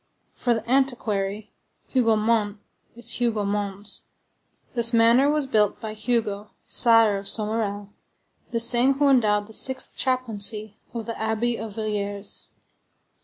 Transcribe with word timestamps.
For 0.33 0.55
the 0.55 0.67
antiquary, 0.67 1.53
Hougomont 1.93 2.57
is 2.95 3.19
Hugomons. 3.19 4.05
This 4.73 4.93
manor 4.93 5.29
was 5.29 5.45
built 5.45 5.79
by 5.79 5.93
Hugo, 5.93 6.49
Sire 6.65 7.19
of 7.19 7.27
Somerel, 7.27 7.93
the 8.49 8.59
same 8.59 8.95
who 8.95 9.09
endowed 9.09 9.45
the 9.45 9.53
sixth 9.53 9.95
chaplaincy 9.95 10.79
of 10.91 11.05
the 11.05 11.15
Abbey 11.19 11.55
of 11.59 11.75
Villiers. 11.75 12.47